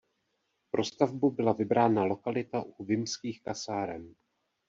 [0.71, 4.15] Pro stavbu byla vybrána lokalita u Vimských kasáren.